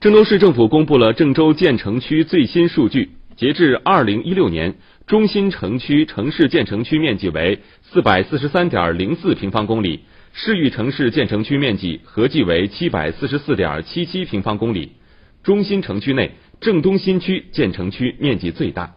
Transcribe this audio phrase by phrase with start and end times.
[0.00, 4.76] 郑州市政府公布了郑州建成区最新数据，截至二零一六年，
[5.06, 10.00] 中心城区城市建成区面积为四百四十三点零四平方公里，
[10.32, 14.92] 市域城市建成区面积合计为七百四十四点七七平方公里。
[15.42, 16.30] 中心城区内，
[16.62, 18.94] 郑东新区建成区面积最大。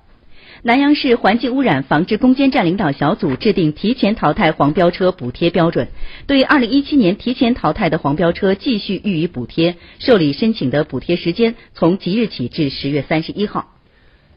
[0.65, 5.89] 南阳市环境污染防治攻坚战领导小组制定提前淘汰黄标车补贴标准，
[6.25, 13.73] 对二零一七年提前淘汰的黄标车继续予以补贴，受理申请的补贴时间从即日起至十月三十一号。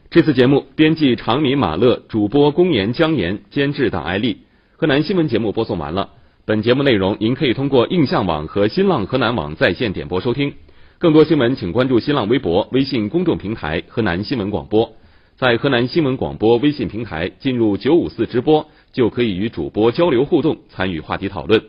[0.09, 4.39] 这次节目编辑长米马乐，主播公岩江岩，监制党爱丽。
[4.75, 6.09] 河南新闻节目播送完了，
[6.45, 10.53] 本节目内容您可以通过映像网和新浪河南网在线点播收听。
[10.97, 14.91] 更多新闻，请关注新浪微博、微信公众平台河南新闻广播。
[15.37, 21.63] 在河南新闻广播微信平台进入九五四直播，就可以与主播交流互动，参与话题讨论。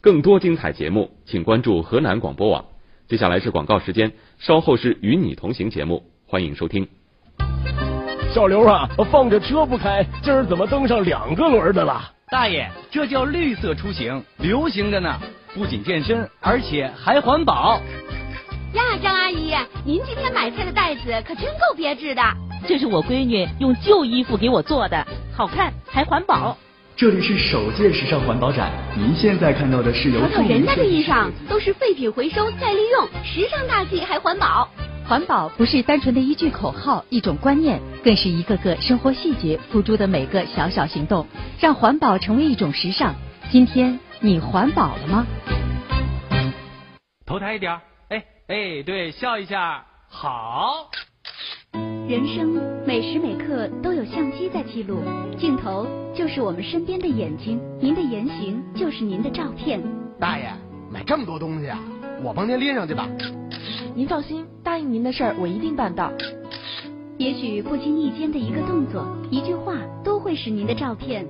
[0.00, 2.64] 更多精彩节目，请关注河南广播网。
[3.06, 6.88] 接下来是广告时间，稍后是与你同行节目，欢迎收听。
[8.32, 12.00] 小刘啊，放着车不开，今儿怎么蹬上两个轮的了？
[12.30, 15.20] 大爷，这叫绿色出行，流行着呢，
[15.52, 17.82] 不仅健身，而且还环保。
[18.72, 22.22] 呀，张阿姨，您今天买菜的袋子可真够别致的。
[22.66, 26.56] 这是我闺女用旧衣服给我做的，好看还环保。
[26.96, 34.68] 这里是首届时尚环保展，您现在看到的是由瞧瞧人家的衣裳，都是废品回收再利用，时尚大气还环保。
[35.08, 41.26] 环保不是单纯的一句口号、一种观念，更是一个个生活细节付诸的每个小小行动，
[41.58, 43.14] 让环保成为一种时尚。
[43.50, 45.26] 今天你环保了吗？
[47.26, 50.90] 头抬一点，哎哎，对，笑一下，好。
[52.10, 54.98] 人生每时每刻都有相机在记录，
[55.38, 59.80] 镜头就是我们身边的眼睛，您的言行就是您的照片。
[60.18, 60.52] 大爷，
[60.90, 61.78] 买这么多东西啊，
[62.20, 63.08] 我帮您拎上去吧。
[63.94, 66.12] 您放心，答应您的事儿我一定办到。
[67.16, 71.24] 也许不经意间的一个动作、一句话，都会使您的照片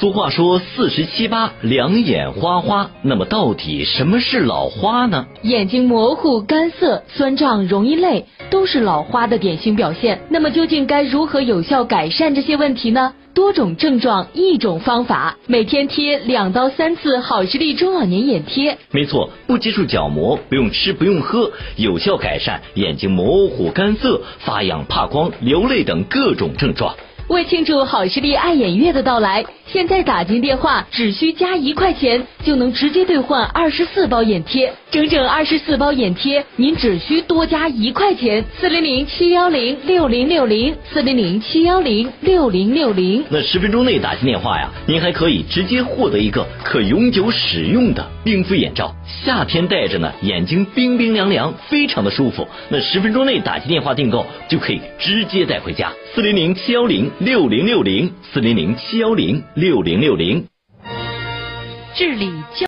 [0.00, 2.88] 俗话说四十七八，两眼花花。
[3.02, 5.26] 那么到底什么是老花呢？
[5.42, 10.20] 眼睛模糊、干涩、酸胀、容易累，都是老花的典型表现。
[10.30, 13.12] 那么究竟该如何有效改善这些问题呢？
[13.34, 18.78] 多种症状，一种方法，每天贴两到三次好视力中老年眼贴。
[18.92, 26.94] 没错，不接触角膜，不用吃，不用喝，有效改善眼睛模糊、干涩、发痒、怕光、流泪等各种症状。
[27.28, 43.22] 为庆祝好视力爱眼月的到来，现在打进电话只需加一块钱，就能直接兑换二十四包眼贴，整整二十四包眼贴，您只需多加一块钱，四零零七幺零六零六零，四零零七幺零六零六零。
[43.28, 52.48] 那十分钟内打进电话呀，您还可以直接获得一个可永久使用的冰敷眼罩，夏天戴着呢，眼睛冰冰凉凉，非常的舒服。
[52.70, 57.10] 那十分钟内打进电话订购，就可以直接带回家，四零零七幺零。
[57.20, 60.46] 六零六零四零零七幺零六零六零，
[61.96, 62.64] 治理教。